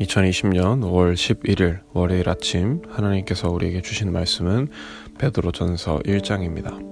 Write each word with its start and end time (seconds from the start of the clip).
2020년 0.00 0.82
5월 0.82 1.14
11일 1.14 1.80
월요일 1.92 2.28
아침 2.28 2.82
하나님께서 2.90 3.48
우리에게 3.48 3.80
주신 3.80 4.12
말씀은 4.12 4.68
베드로 5.18 5.52
전서 5.52 6.00
1장입니다. 6.00 6.84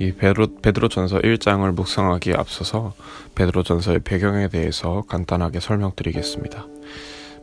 이 0.00 0.12
베드로, 0.12 0.56
베드로 0.62 0.88
전서 0.88 1.18
1장을 1.18 1.70
묵상하기에 1.70 2.34
앞서서 2.34 2.94
베드로 3.34 3.62
전서의 3.62 4.00
배경에 4.00 4.48
대해서 4.48 5.02
간단하게 5.08 5.60
설명드리겠습니다. 5.60 6.66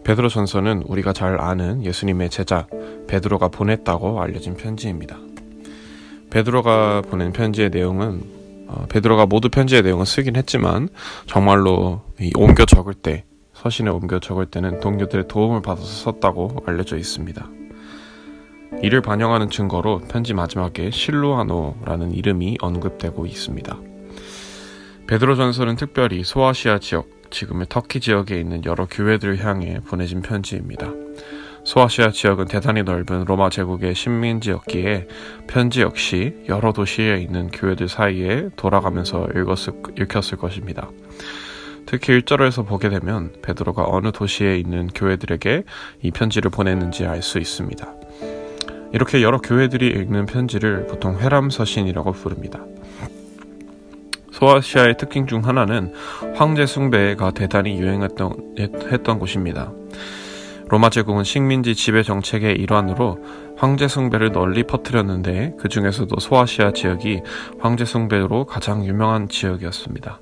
베드로 0.03 0.29
전서는 0.29 0.83
우리가 0.87 1.13
잘 1.13 1.39
아는 1.39 1.83
예수님의 1.83 2.29
제자 2.29 2.67
베드로가 3.07 3.49
보냈다고 3.49 4.21
알려진 4.21 4.55
편지입니다. 4.55 5.19
베드로가 6.31 7.01
보낸 7.01 7.33
편지의 7.33 7.69
내용은 7.69 8.23
어, 8.67 8.87
베드로가 8.89 9.27
모두 9.27 9.49
편지의 9.49 9.83
내용을 9.83 10.07
쓰긴 10.07 10.35
했지만 10.35 10.89
정말로 11.27 12.01
옮겨 12.35 12.65
적을 12.65 12.95
때 12.95 13.25
서신에 13.65 13.89
옮겨 13.89 14.19
적을 14.19 14.45
때는 14.45 14.79
동료들의 14.79 15.27
도움을 15.27 15.63
받아서 15.63 15.87
썼다고 15.87 16.63
알려져 16.67 16.97
있습니다. 16.97 17.49
이를 18.83 19.01
반영하는 19.01 19.49
증거로 19.49 20.01
편지 20.07 20.35
마지막에 20.35 20.91
실루아노라는 20.91 22.11
이름이 22.11 22.57
언급되고 22.61 23.25
있습니다. 23.25 23.75
베드로 25.07 25.35
전서는 25.35 25.77
특별히 25.77 26.23
소아시아 26.23 26.77
지역, 26.77 27.09
지금의 27.31 27.65
터키 27.67 27.99
지역에 27.99 28.39
있는 28.39 28.63
여러 28.65 28.85
교회들을 28.85 29.43
향해 29.43 29.79
보내진 29.87 30.21
편지입니다. 30.21 30.91
소아시아 31.63 32.11
지역은 32.11 32.45
대단히 32.45 32.83
넓은 32.83 33.25
로마 33.25 33.49
제국의 33.49 33.95
식민지였기에 33.95 35.07
편지 35.47 35.81
역시 35.81 36.35
여러 36.47 36.71
도시에 36.71 37.17
있는 37.17 37.47
교회들 37.47 37.87
사이에 37.87 38.49
돌아가면서 38.57 39.27
읽었을, 39.35 39.73
읽혔을 39.99 40.37
것입니다. 40.37 40.87
특히 41.85 42.19
1절에서 42.19 42.65
보게 42.67 42.89
되면 42.89 43.31
베드로가 43.41 43.85
어느 43.87 44.11
도시에 44.11 44.57
있는 44.57 44.87
교회들에게 44.87 45.63
이 46.01 46.11
편지를 46.11 46.51
보냈는지 46.51 47.05
알 47.05 47.21
수 47.21 47.39
있습니다. 47.39 47.93
이렇게 48.93 49.21
여러 49.21 49.39
교회들이 49.39 49.87
읽는 49.87 50.25
편지를 50.25 50.87
보통 50.87 51.19
회람 51.19 51.49
서신이라고 51.49 52.11
부릅니다. 52.13 52.63
소아시아의 54.31 54.97
특징 54.97 55.27
중 55.27 55.45
하나는 55.45 55.93
황제 56.35 56.65
숭배가 56.65 57.31
대단히 57.31 57.77
유행했던 57.79 58.55
했던 58.91 59.19
곳입니다. 59.19 59.71
로마 60.67 60.89
제국은 60.89 61.23
식민지 61.23 61.75
지배 61.75 62.03
정책의 62.03 62.55
일환으로 62.55 63.23
황제 63.55 63.87
숭배를 63.87 64.31
널리 64.31 64.63
퍼뜨렸는데 64.63 65.53
그 65.59 65.69
중에서도 65.69 66.19
소아시아 66.19 66.71
지역이 66.71 67.21
황제 67.59 67.85
숭배로 67.85 68.45
가장 68.45 68.85
유명한 68.85 69.29
지역이었습니다. 69.29 70.19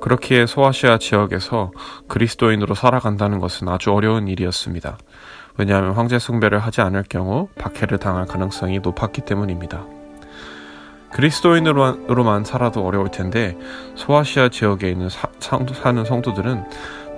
그렇기에 0.00 0.46
소아시아 0.46 0.98
지역에서 0.98 1.72
그리스도인으로 2.08 2.74
살아간다는 2.74 3.38
것은 3.38 3.68
아주 3.68 3.92
어려운 3.92 4.28
일이었습니다. 4.28 4.98
왜냐하면 5.58 5.92
황제 5.92 6.18
숭배를 6.18 6.58
하지 6.58 6.80
않을 6.80 7.04
경우 7.08 7.48
박해를 7.58 7.98
당할 7.98 8.26
가능성이 8.26 8.78
높았기 8.80 9.22
때문입니다. 9.22 9.84
그리스도인으로만 11.12 12.44
살아도 12.44 12.86
어려울 12.86 13.10
텐데 13.10 13.58
소아시아 13.96 14.48
지역에 14.48 14.88
있는 14.90 15.08
사, 15.08 15.28
사는 15.40 16.04
성도들은 16.04 16.64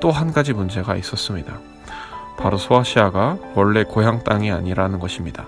또 0.00 0.10
한 0.10 0.33
가지 0.33 0.53
문제가 0.53 0.97
있었습니다. 0.97 1.60
바로 2.38 2.56
소아시아가 2.56 3.38
원래 3.55 3.84
고향 3.84 4.25
땅이 4.25 4.50
아니라는 4.50 4.98
것입니다. 4.98 5.47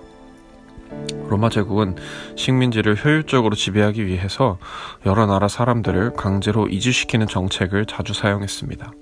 로마 1.35 1.49
제국은 1.49 1.97
식민지를 2.37 3.05
효율적으로 3.05 3.57
지배하기 3.57 4.07
위해서 4.07 4.59
여러 5.05 5.27
나라 5.27 5.49
사람들을 5.49 6.13
강제로 6.13 6.69
이주시키는 6.69 7.27
정책을 7.27 7.87
자주 7.87 8.15
사용했습니다. 8.15 8.93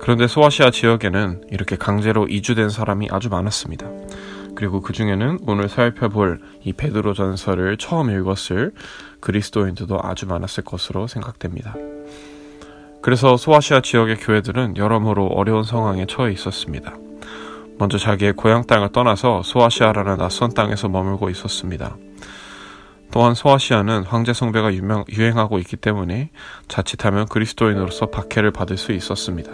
그런데 0.00 0.26
소아시아 0.26 0.70
지역에는 0.70 1.48
이렇게 1.50 1.76
강제로 1.76 2.26
이주된 2.26 2.70
사람이 2.70 3.08
아주 3.10 3.28
많았습니다. 3.28 3.86
그리고 4.54 4.80
그 4.80 4.94
중에는 4.94 5.40
오늘 5.46 5.68
살펴볼 5.68 6.40
이 6.64 6.72
베드로 6.72 7.12
전서를 7.12 7.76
처음 7.76 8.08
읽었을 8.10 8.72
그리스도인들도 9.20 10.00
아주 10.02 10.26
많았을 10.26 10.64
것으로 10.64 11.08
생각됩니다. 11.08 11.74
그래서 13.02 13.36
소아시아 13.36 13.82
지역의 13.82 14.16
교회들은 14.16 14.78
여러모로 14.78 15.26
어려운 15.26 15.62
상황에 15.62 16.06
처해 16.06 16.32
있었습니다. 16.32 16.94
먼저 17.78 17.96
자기의 17.96 18.32
고향 18.34 18.66
땅을 18.66 18.90
떠나서 18.90 19.42
소아시아라는 19.44 20.18
낯선 20.18 20.52
땅에서 20.52 20.88
머물고 20.88 21.30
있었습니다. 21.30 21.96
또한 23.10 23.34
소아시아는 23.34 24.04
황제 24.04 24.32
성배가 24.32 24.74
유명, 24.74 25.04
유행하고 25.08 25.58
있기 25.60 25.76
때문에 25.76 26.30
자칫하면 26.66 27.26
그리스도인으로서 27.26 28.06
박해를 28.06 28.50
받을 28.50 28.76
수 28.76 28.92
있었습니다. 28.92 29.52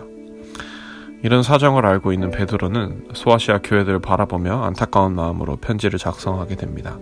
이런 1.23 1.43
사정을 1.43 1.87
알고 1.87 2.13
있는 2.13 2.31
베드로는 2.31 3.09
소아시아 3.15 3.61
교회들을 3.63 4.01
바라보며 4.01 4.63
안타까운 4.63 5.15
마음으로 5.15 5.57
편지를 5.57 5.99
작성하게 5.99 6.57
됩니다. 6.57 6.99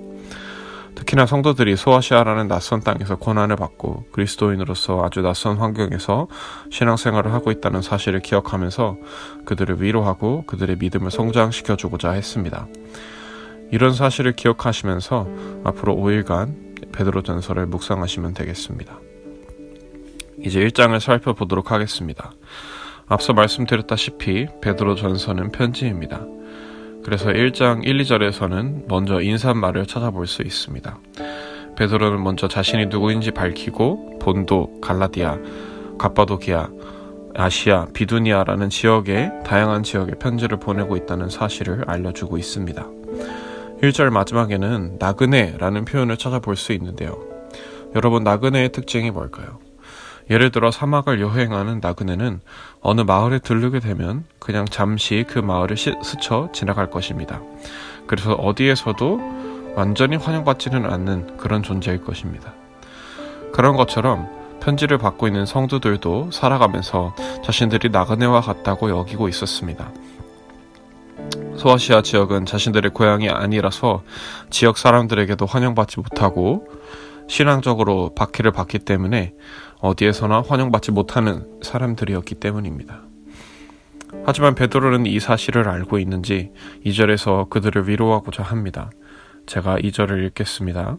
특히나 0.94 1.26
성도들이 1.26 1.76
소아시아라는 1.76 2.48
낯선 2.48 2.80
땅에서 2.80 3.16
고난을 3.16 3.56
받고 3.56 4.06
그리스도인으로서 4.12 5.04
아주 5.04 5.20
낯선 5.22 5.56
환경에서 5.56 6.28
신앙생활을 6.70 7.32
하고 7.32 7.50
있다는 7.50 7.82
사실을 7.82 8.20
기억하면서 8.20 8.96
그들을 9.44 9.82
위로하고 9.82 10.44
그들의 10.46 10.76
믿음을 10.78 11.10
성장시켜 11.10 11.76
주고자 11.76 12.12
했습니다. 12.12 12.66
이런 13.70 13.94
사실을 13.94 14.32
기억하시면서 14.32 15.28
앞으로 15.64 15.96
5일간 15.96 16.92
베드로 16.92 17.22
전서를 17.22 17.66
묵상하시면 17.66 18.34
되겠습니다. 18.34 18.98
이제 20.44 20.60
1장을 20.60 20.98
살펴보도록 21.00 21.72
하겠습니다. 21.72 22.32
앞서 23.06 23.32
말씀드렸다시피 23.32 24.46
베드로 24.60 24.94
전서는 24.94 25.52
편지입니다. 25.52 26.20
그래서 27.04 27.30
1장 27.30 27.84
1, 27.84 27.98
2절에서는 27.98 28.84
먼저 28.88 29.20
인사말을 29.20 29.86
찾아볼 29.86 30.26
수 30.26 30.42
있습니다. 30.42 30.98
베드로는 31.76 32.22
먼저 32.22 32.48
자신이 32.48 32.86
누구인지 32.86 33.32
밝히고 33.32 34.18
본도, 34.20 34.80
갈라디아, 34.80 35.38
갑바도기아, 35.98 36.68
아시아, 37.34 37.86
비두니아라는 37.92 38.68
지역에 38.68 39.30
다양한 39.44 39.82
지역에 39.82 40.12
편지를 40.12 40.58
보내고 40.58 40.96
있다는 40.96 41.28
사실을 41.28 41.84
알려주고 41.86 42.36
있습니다. 42.38 42.86
1절 43.82 44.10
마지막에는 44.10 44.96
나그네라는 44.98 45.84
표현을 45.84 46.16
찾아볼 46.16 46.56
수 46.56 46.72
있는데요. 46.72 47.18
여러분 47.96 48.22
나그네의 48.22 48.70
특징이 48.70 49.10
뭘까요? 49.10 49.58
예를 50.30 50.50
들어 50.50 50.70
사막을 50.70 51.20
여행하는 51.20 51.80
나그네는 51.82 52.40
어느 52.80 53.00
마을에 53.02 53.38
들르게 53.38 53.80
되면 53.80 54.24
그냥 54.38 54.64
잠시 54.66 55.24
그 55.28 55.38
마을을 55.38 55.76
시, 55.76 55.94
스쳐 56.02 56.48
지나갈 56.52 56.90
것입니다. 56.90 57.40
그래서 58.06 58.34
어디에서도 58.34 59.72
완전히 59.74 60.16
환영받지는 60.16 60.86
않는 60.90 61.36
그런 61.36 61.62
존재일 61.62 62.02
것입니다. 62.04 62.52
그런 63.52 63.76
것처럼 63.76 64.28
편지를 64.60 64.96
받고 64.96 65.26
있는 65.26 65.44
성도들도 65.44 66.30
살아가면서 66.30 67.14
자신들이 67.44 67.90
나그네와 67.90 68.40
같다고 68.40 68.90
여기고 68.90 69.28
있었습니다. 69.28 69.90
소아시아 71.56 72.02
지역은 72.02 72.46
자신들의 72.46 72.92
고향이 72.92 73.28
아니라서 73.28 74.02
지역 74.50 74.78
사람들에게도 74.78 75.46
환영받지 75.46 76.00
못하고 76.00 76.66
신앙적으로 77.28 78.14
박해를 78.14 78.52
받기 78.52 78.80
때문에 78.80 79.34
어디에서나 79.80 80.42
환영받지 80.46 80.92
못하는 80.92 81.46
사람들이었기 81.62 82.36
때문입니다. 82.36 83.02
하지만 84.24 84.54
베드로는 84.54 85.06
이 85.06 85.18
사실을 85.20 85.68
알고 85.68 85.98
있는지 85.98 86.52
2절에서 86.84 87.48
그들을 87.50 87.88
위로하고자 87.88 88.42
합니다. 88.42 88.90
제가 89.46 89.78
2절을 89.78 90.26
읽겠습니다. 90.26 90.98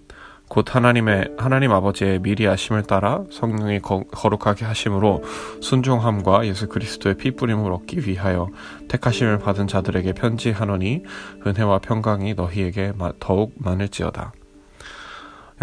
곧 0.50 0.76
하나님의 0.76 1.36
하나님 1.38 1.72
아버지의 1.72 2.20
미리 2.20 2.46
하심을 2.46 2.84
따라 2.84 3.24
성령이 3.32 3.80
거, 3.80 4.04
룩하게 4.12 4.66
하심으로 4.66 5.24
순종함과 5.62 6.46
예수 6.46 6.68
그리스도의 6.68 7.18
피 7.18 7.32
뿌림을 7.32 7.72
얻기 7.72 8.08
위하여 8.08 8.50
택하심을 8.88 9.40
받은 9.40 9.68
자들에게 9.68 10.14
편지하노니 10.14 11.04
은혜와 11.48 11.80
평강이 11.80 12.36
너희에게 12.36 12.94
더욱 13.20 13.54
많을지어다. 13.56 14.34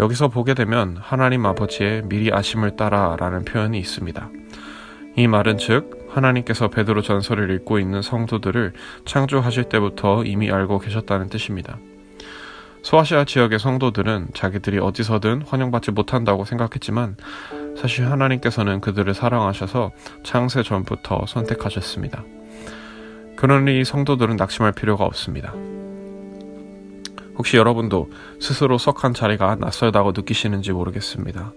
여기서 0.01 0.29
보게 0.29 0.55
되면 0.55 0.97
하나님 0.99 1.45
아버지의 1.45 2.01
미리 2.05 2.33
아심을 2.33 2.75
따라 2.75 3.15
라는 3.19 3.45
표현이 3.45 3.77
있습니다. 3.77 4.29
이 5.15 5.27
말은 5.27 5.59
즉, 5.59 6.07
하나님께서 6.09 6.69
베드로 6.69 7.03
전설을 7.03 7.51
읽고 7.51 7.77
있는 7.77 8.01
성도들을 8.01 8.73
창조하실 9.05 9.65
때부터 9.65 10.23
이미 10.23 10.51
알고 10.51 10.79
계셨다는 10.79 11.29
뜻입니다. 11.29 11.77
소아시아 12.81 13.25
지역의 13.25 13.59
성도들은 13.59 14.29
자기들이 14.33 14.79
어디서든 14.79 15.43
환영받지 15.43 15.91
못한다고 15.91 16.45
생각했지만 16.45 17.15
사실 17.77 18.09
하나님께서는 18.09 18.81
그들을 18.81 19.13
사랑하셔서 19.13 19.91
창세 20.23 20.63
전부터 20.63 21.25
선택하셨습니다. 21.27 22.23
그러니 23.35 23.85
성도들은 23.85 24.35
낙심할 24.35 24.71
필요가 24.71 25.05
없습니다. 25.05 25.53
혹시 27.37 27.57
여러분도 27.57 28.09
스스로 28.39 28.77
속한 28.77 29.13
자리가 29.13 29.55
낯설다고 29.55 30.11
느끼시는지 30.11 30.71
모르겠습니다. 30.71 31.53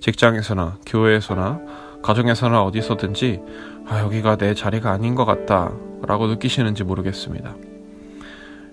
직장에서나 0.00 0.78
교회에서나 0.86 1.60
가정에서나 2.02 2.62
어디서든지 2.62 3.40
아, 3.88 4.00
여기가 4.00 4.36
내 4.36 4.54
자리가 4.54 4.90
아닌 4.90 5.14
것 5.14 5.24
같다 5.24 5.72
라고 6.06 6.26
느끼시는지 6.26 6.84
모르겠습니다. 6.84 7.54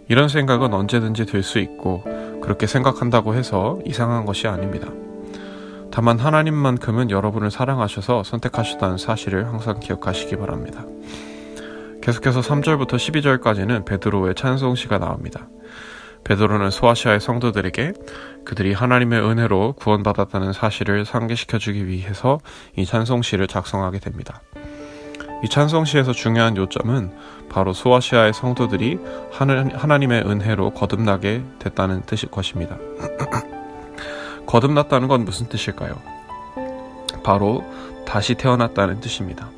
이런 0.10 0.28
생각은 0.28 0.74
언제든지 0.74 1.26
들 1.26 1.42
수 1.44 1.60
있고 1.60 2.04
그렇게 2.42 2.68
생각한다고 2.68 3.36
해서 3.36 3.80
이상한 3.86 4.26
것이 4.26 4.48
아닙니다. 4.48 4.90
다만 5.92 6.20
하나님만큼은 6.20 7.12
여러분을 7.12 7.52
사랑하셔서 7.52 8.24
선택하셨다는 8.24 8.98
사실을 8.98 9.48
항상 9.48 9.80
기억하시기 9.80 10.36
바랍니다. 10.38 10.86
계속해서 12.02 12.42
3절부터 12.42 12.96
12절까지는 12.96 13.86
베드로의 13.86 14.36
찬송시가 14.36 14.98
나옵니다. 14.98 15.48
베드로는 16.24 16.70
소아시아의 16.70 17.20
성도들에게 17.20 17.94
그들이 18.46 18.74
하나님의 18.74 19.22
은혜로 19.22 19.74
구원받았다는 19.74 20.54
사실을 20.54 21.06
상기시켜 21.06 21.58
주기 21.58 21.88
위해서 21.88 22.40
이 22.76 22.86
찬송시를 22.86 23.48
작성하게 23.48 24.00
됩니다. 24.00 24.42
이 25.44 25.50
찬송시에서 25.50 26.14
중요한 26.14 26.56
요점은 26.56 27.12
바로 27.50 27.74
소아시아의 27.74 28.34
성도들이 28.34 29.00
하나님의 29.32 30.22
은혜로 30.22 30.72
거듭나게 30.72 31.44
됐다는 31.60 32.04
뜻일 32.06 32.30
것입니다. 32.30 32.78
거듭났다는 34.46 35.08
건 35.08 35.26
무슨 35.26 35.50
뜻일까요? 35.50 36.00
바로 37.24 37.64
다시 38.06 38.36
태어났다는 38.36 39.00
뜻입니다. 39.00 39.50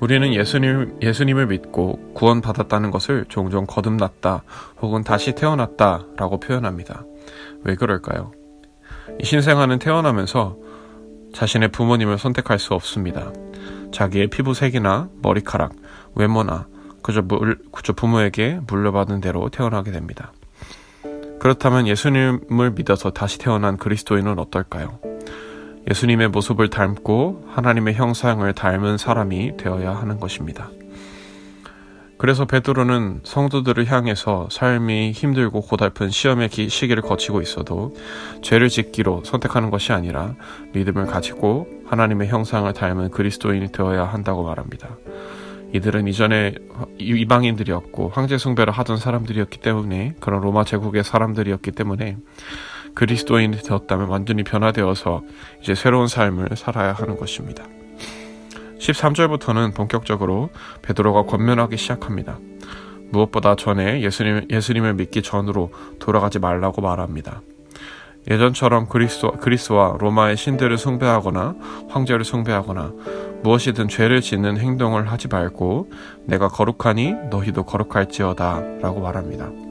우리는 0.00 0.32
예수님, 0.32 0.98
예수님을 1.02 1.46
믿고 1.46 2.12
구원받았다는 2.14 2.90
것을 2.90 3.26
종종 3.28 3.66
거듭났다 3.66 4.42
혹은 4.80 5.04
다시 5.04 5.34
태어났다 5.34 6.06
라고 6.16 6.40
표현합니다. 6.40 7.04
왜 7.64 7.74
그럴까요? 7.74 8.32
이 9.20 9.24
신생아는 9.24 9.78
태어나면서 9.78 10.56
자신의 11.34 11.68
부모님을 11.68 12.18
선택할 12.18 12.58
수 12.58 12.74
없습니다. 12.74 13.32
자기의 13.92 14.28
피부색이나 14.28 15.10
머리카락, 15.22 15.72
외모나 16.14 16.66
그저, 17.02 17.22
물, 17.22 17.58
그저 17.70 17.92
부모에게 17.92 18.60
물려받은 18.66 19.20
대로 19.20 19.48
태어나게 19.50 19.90
됩니다. 19.90 20.32
그렇다면 21.40 21.86
예수님을 21.86 22.72
믿어서 22.74 23.10
다시 23.10 23.38
태어난 23.38 23.76
그리스도인은 23.76 24.38
어떨까요? 24.38 25.09
예수님의 25.90 26.28
모습을 26.28 26.70
닮고 26.70 27.46
하나님의 27.48 27.94
형상을 27.94 28.50
닮은 28.52 28.96
사람이 28.96 29.56
되어야 29.56 29.92
하는 29.92 30.20
것입니다. 30.20 30.70
그래서 32.16 32.44
베드로는 32.44 33.22
성도들을 33.24 33.90
향해서 33.90 34.48
삶이 34.52 35.12
힘들고 35.12 35.62
고달픈 35.62 36.10
시험의 36.10 36.50
시기를 36.50 37.02
거치고 37.02 37.40
있어도 37.40 37.96
죄를 38.42 38.68
짓기로 38.68 39.24
선택하는 39.24 39.70
것이 39.70 39.92
아니라 39.92 40.34
믿음을 40.74 41.06
가지고 41.06 41.66
하나님의 41.86 42.28
형상을 42.28 42.70
닮은 42.72 43.10
그리스도인이 43.10 43.72
되어야 43.72 44.04
한다고 44.04 44.44
말합니다. 44.44 44.96
이들은 45.72 46.08
이전에 46.08 46.54
이방인들이었고 46.98 48.10
황제 48.10 48.38
숭배를 48.38 48.72
하던 48.72 48.96
사람들이었기 48.98 49.58
때문에 49.60 50.14
그런 50.20 50.40
로마 50.42 50.64
제국의 50.64 51.04
사람들이었기 51.04 51.72
때문에 51.72 52.16
그리스도인이 52.94 53.56
되었다면 53.58 54.08
완전히 54.08 54.42
변화되어서 54.42 55.22
이제 55.62 55.74
새로운 55.74 56.06
삶을 56.06 56.48
살아야 56.56 56.92
하는 56.92 57.16
것입니다. 57.16 57.64
13절부터는 58.78 59.74
본격적으로 59.74 60.50
베드로가 60.82 61.24
권면하기 61.24 61.76
시작합니다. 61.76 62.38
무엇보다 63.10 63.56
전에 63.56 64.02
예수님, 64.02 64.46
예수님을 64.50 64.94
믿기 64.94 65.22
전으로 65.22 65.72
돌아가지 65.98 66.38
말라고 66.38 66.80
말합니다. 66.80 67.42
예전처럼 68.30 68.86
그리스도, 68.86 69.32
그리스와 69.32 69.96
로마의 69.98 70.36
신들을 70.36 70.76
숭배하거나 70.76 71.54
황제를 71.88 72.24
숭배하거나 72.24 72.92
무엇이든 73.42 73.88
죄를 73.88 74.20
짓는 74.20 74.58
행동을 74.58 75.10
하지 75.10 75.28
말고 75.28 75.90
내가 76.26 76.48
거룩하니 76.48 77.12
너희도 77.30 77.64
거룩할지어다 77.64 78.60
라고 78.82 79.00
말합니다. 79.00 79.69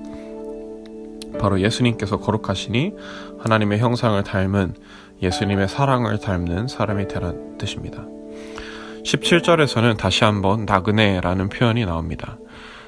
바로 1.37 1.59
예수님께서 1.59 2.19
거룩하시니 2.19 2.93
하나님의 3.39 3.79
형상을 3.79 4.21
닮은 4.23 4.75
예수님의 5.21 5.67
사랑을 5.67 6.19
닮는 6.19 6.67
사람이 6.67 7.07
되라는 7.07 7.57
뜻입니다. 7.57 8.05
17절에서는 9.03 9.97
다시 9.97 10.23
한번 10.23 10.65
나그네라는 10.65 11.49
표현이 11.49 11.85
나옵니다. 11.85 12.37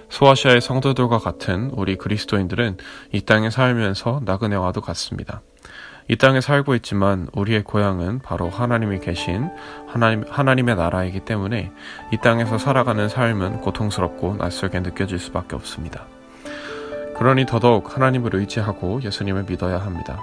소아시아의 0.10 0.62
성도들과 0.62 1.20
같은 1.20 1.72
우리 1.74 1.96
그리스도인들은 1.96 2.78
이 3.14 3.22
땅에 3.22 3.50
살면서 3.50 4.22
나그네와도 4.26 4.82
같습니다. 4.82 5.42
이 6.10 6.18
땅에 6.18 6.42
살고 6.42 6.76
있지만 6.76 7.28
우리의 7.32 7.64
고향은 7.64 8.20
바로 8.20 8.50
하나님이 8.50 9.00
계신 9.00 9.50
하나님, 9.88 10.26
하나님의 10.30 10.76
나라이기 10.76 11.22
때문에 11.22 11.72
이 12.12 12.18
땅에서 12.18 12.58
살아가는 12.58 13.08
삶은 13.08 13.62
고통스럽고 13.62 14.36
낯설게 14.36 14.82
느껴질 14.82 15.20
수밖에 15.20 15.56
없습니다. 15.56 16.06
그러니 17.22 17.46
더더욱 17.46 17.96
하나님을 17.96 18.36
의지하고 18.36 19.00
예수님을 19.04 19.44
믿어야 19.44 19.78
합니다. 19.78 20.20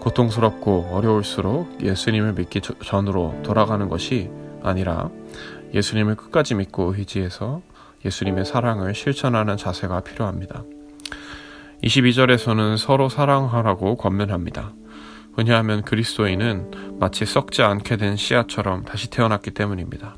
고통스럽고 0.00 0.88
어려울수록 0.92 1.82
예수님을 1.82 2.32
믿기 2.32 2.62
전으로 2.62 3.38
돌아가는 3.44 3.90
것이 3.90 4.30
아니라 4.62 5.10
예수님을 5.74 6.14
끝까지 6.14 6.54
믿고 6.54 6.94
의지해서 6.96 7.60
예수님의 8.06 8.46
사랑을 8.46 8.94
실천하는 8.94 9.58
자세가 9.58 10.00
필요합니다. 10.00 10.64
22절에서는 11.84 12.78
서로 12.78 13.10
사랑하라고 13.10 13.96
권면합니다. 13.96 14.72
왜냐하면 15.36 15.82
그리스도인은 15.82 16.96
마치 16.98 17.26
썩지 17.26 17.60
않게 17.60 17.98
된 17.98 18.16
씨앗처럼 18.16 18.86
다시 18.86 19.10
태어났기 19.10 19.50
때문입니다. 19.50 20.16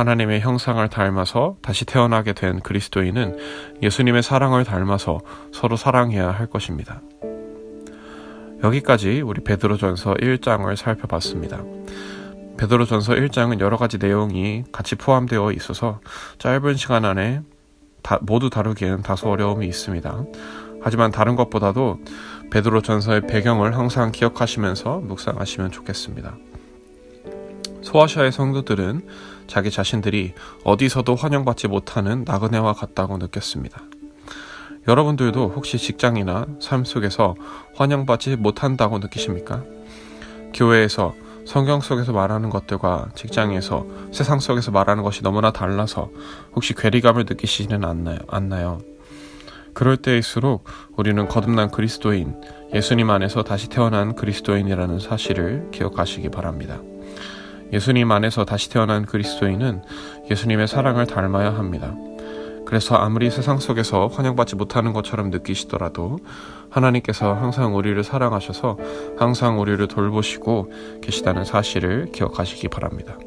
하나님의 0.00 0.40
형상을 0.40 0.88
닮아서 0.88 1.56
다시 1.60 1.84
태어나게 1.84 2.32
된 2.32 2.60
그리스도인은 2.60 3.36
예수님의 3.82 4.22
사랑을 4.22 4.64
닮아서 4.64 5.20
서로 5.52 5.76
사랑해야 5.76 6.30
할 6.30 6.46
것입니다. 6.46 7.02
여기까지 8.64 9.20
우리 9.20 9.44
베드로전서 9.44 10.14
1장을 10.14 10.74
살펴봤습니다. 10.74 11.62
베드로전서 12.56 13.12
1장은 13.12 13.60
여러 13.60 13.76
가지 13.76 13.98
내용이 13.98 14.64
같이 14.72 14.94
포함되어 14.94 15.52
있어서 15.52 16.00
짧은 16.38 16.76
시간 16.76 17.04
안에 17.04 17.42
다, 18.02 18.18
모두 18.22 18.48
다루기에는 18.48 19.02
다소 19.02 19.28
어려움이 19.28 19.66
있습니다. 19.66 20.24
하지만 20.80 21.10
다른 21.10 21.36
것보다도 21.36 22.00
베드로 22.50 22.80
전서의 22.80 23.26
배경을 23.26 23.76
항상 23.76 24.12
기억하시면서 24.12 25.00
묵상하시면 25.00 25.72
좋겠습니다. 25.72 26.36
소아시아의 27.82 28.32
성도들은 28.32 29.02
자기 29.50 29.68
자신들이 29.68 30.32
어디서도 30.62 31.16
환영받지 31.16 31.66
못하는 31.66 32.22
나그네와 32.24 32.72
같다고 32.72 33.18
느꼈습니다. 33.18 33.82
여러분들도 34.86 35.52
혹시 35.56 35.76
직장이나 35.76 36.46
삶 36.60 36.84
속에서 36.84 37.34
환영받지 37.74 38.36
못한다고 38.36 39.00
느끼십니까? 39.00 39.64
교회에서 40.54 41.14
성경 41.46 41.80
속에서 41.80 42.12
말하는 42.12 42.48
것들과 42.48 43.08
직장에서 43.16 43.86
세상 44.12 44.38
속에서 44.38 44.70
말하는 44.70 45.02
것이 45.02 45.24
너무나 45.24 45.50
달라서 45.50 46.10
혹시 46.54 46.72
괴리감을 46.72 47.24
느끼시지는 47.28 47.84
않나요? 47.84 48.18
않나요? 48.28 48.80
그럴 49.74 49.96
때일수록 49.96 50.64
우리는 50.96 51.26
거듭난 51.26 51.72
그리스도인, 51.72 52.36
예수님 52.72 53.10
안에서 53.10 53.42
다시 53.42 53.68
태어난 53.68 54.14
그리스도인이라는 54.14 55.00
사실을 55.00 55.70
기억하시기 55.72 56.28
바랍니다. 56.28 56.80
예수님 57.72 58.10
안에서 58.10 58.44
다시 58.44 58.70
태어난 58.70 59.04
그리스도인은 59.04 59.82
예수님의 60.30 60.68
사랑을 60.68 61.06
닮아야 61.06 61.54
합니다. 61.54 61.94
그래서 62.66 62.94
아무리 62.94 63.30
세상 63.30 63.58
속에서 63.58 64.06
환영받지 64.06 64.54
못하는 64.54 64.92
것처럼 64.92 65.30
느끼시더라도 65.30 66.18
하나님께서 66.70 67.34
항상 67.34 67.74
우리를 67.74 68.02
사랑하셔서 68.04 68.78
항상 69.18 69.60
우리를 69.60 69.86
돌보시고 69.88 70.72
계시다는 71.02 71.44
사실을 71.44 72.12
기억하시기 72.12 72.68
바랍니다. 72.68 73.18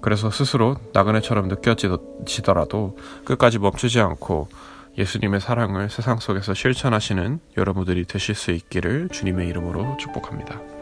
그래서 0.00 0.30
스스로 0.30 0.76
나그네처럼 0.92 1.48
느껴지더라도 1.48 2.96
끝까지 3.24 3.58
멈추지 3.58 4.00
않고 4.00 4.48
예수님의 4.96 5.40
사랑을 5.40 5.88
세상 5.88 6.18
속에서 6.18 6.54
실천하시는 6.54 7.38
여러분들이 7.56 8.04
되실 8.04 8.34
수 8.34 8.50
있기를 8.50 9.08
주님의 9.10 9.46
이름으로 9.48 9.96
축복합니다. 9.98 10.77